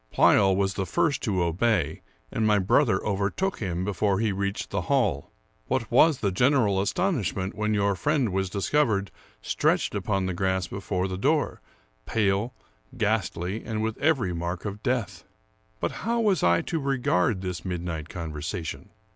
[0.11, 2.01] Pleyel was the first to obey,
[2.31, 5.29] and my brother overtook him before he reached the hall.
[5.67, 9.11] What was the general astonishment when your friend was discovered
[9.43, 11.61] stretched upon the grass before the door,
[12.07, 12.55] pale,
[12.97, 15.23] ghastly, and with every mark of death!
[15.79, 18.89] But how was I to regard this midnight conversation?